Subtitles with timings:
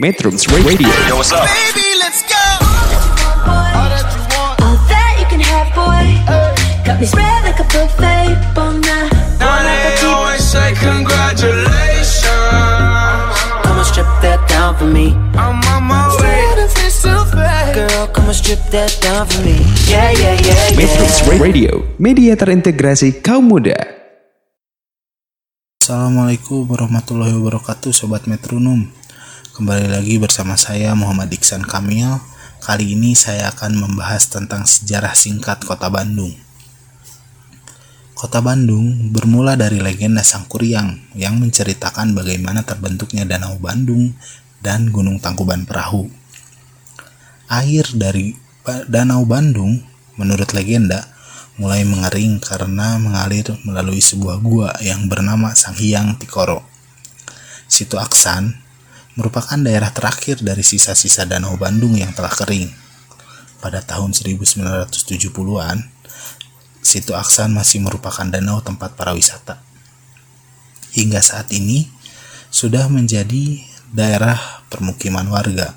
[0.00, 0.88] Metrums Radio.
[1.12, 1.44] Yo, what's up?
[1.44, 2.40] Baby, let's go.
[3.44, 6.08] All that you can have, boy.
[6.88, 8.32] Got me spread like a buffet.
[8.56, 9.12] Bon night.
[9.36, 12.24] Now they always say congratulations.
[13.60, 15.12] Come on, strip that down for me.
[15.36, 16.48] I'm on my way.
[17.76, 19.60] Girl, come on, strip that down for me.
[19.84, 21.28] Yeah, yeah, yeah, Metrums.
[21.36, 23.76] Radio, media terintegrasi kaum muda.
[25.84, 28.96] Assalamualaikum warahmatullahi wabarakatuh Sobat Metronom
[29.60, 32.16] Kembali lagi bersama saya Muhammad Iksan Kamil
[32.64, 36.32] Kali ini saya akan membahas tentang sejarah singkat kota Bandung
[38.16, 44.16] Kota Bandung bermula dari legenda Sang Kuryang yang menceritakan bagaimana terbentuknya Danau Bandung
[44.64, 46.08] dan Gunung Tangkuban Perahu.
[47.52, 48.32] Air dari
[48.88, 49.76] Danau Bandung,
[50.16, 51.04] menurut legenda,
[51.60, 56.64] mulai mengering karena mengalir melalui sebuah gua yang bernama Sanghyang Tikoro.
[57.68, 58.69] Situ Aksan
[59.20, 62.72] merupakan daerah terakhir dari sisa-sisa Danau Bandung yang telah kering.
[63.60, 65.78] Pada tahun 1970-an,
[66.80, 69.60] Situ Aksan masih merupakan danau tempat para wisata.
[70.96, 71.92] Hingga saat ini,
[72.48, 73.60] sudah menjadi
[73.92, 75.76] daerah permukiman warga.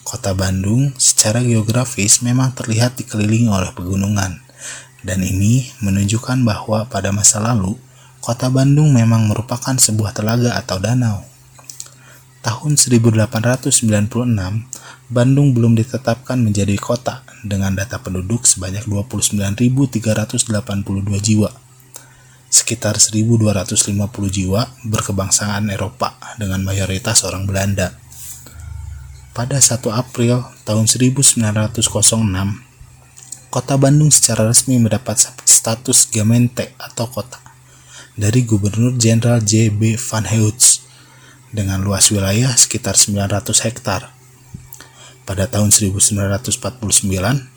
[0.00, 4.40] Kota Bandung secara geografis memang terlihat dikelilingi oleh pegunungan,
[5.04, 7.76] dan ini menunjukkan bahwa pada masa lalu,
[8.24, 11.33] kota Bandung memang merupakan sebuah telaga atau danau.
[12.44, 13.72] Tahun 1896,
[15.08, 20.52] Bandung belum ditetapkan menjadi kota dengan data penduduk sebanyak 29.382
[21.24, 21.48] jiwa.
[22.52, 23.96] Sekitar 1.250
[24.28, 27.96] jiwa berkebangsaan Eropa dengan mayoritas orang Belanda.
[29.32, 31.80] Pada 1 April tahun 1906,
[33.48, 37.38] Kota Bandung secara resmi mendapat status Gemeente atau kota
[38.18, 39.94] dari Gubernur Jenderal J.B.
[39.94, 40.73] Van Heuts
[41.54, 44.10] dengan luas wilayah sekitar 900 hektar.
[45.22, 46.50] Pada tahun 1949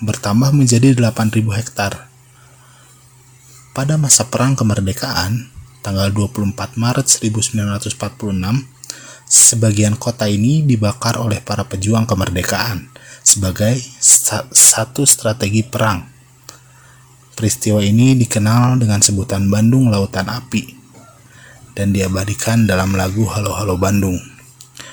[0.00, 2.08] bertambah menjadi 8.000 hektar.
[3.74, 5.50] Pada masa Perang Kemerdekaan,
[5.82, 8.00] tanggal 24 Maret 1946,
[9.28, 12.88] sebagian kota ini dibakar oleh para pejuang kemerdekaan
[13.20, 16.08] sebagai sa- satu strategi perang.
[17.36, 20.79] Peristiwa ini dikenal dengan sebutan Bandung Lautan Api
[21.80, 24.20] dan diabadikan dalam lagu Halo Halo Bandung.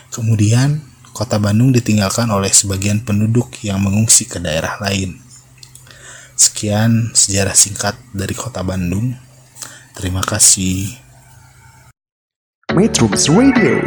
[0.07, 0.79] Kemudian,
[1.11, 5.19] kota Bandung ditinggalkan oleh sebagian penduduk yang mengungsi ke daerah lain.
[6.39, 9.11] Sekian sejarah singkat dari kota Bandung.
[9.99, 10.95] Terima kasih.
[12.71, 13.83] Metrums Radio,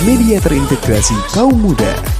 [0.00, 2.11] media terintegrasi kaum muda.